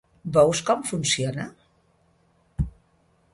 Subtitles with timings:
[0.37, 1.45] Veus com funciona?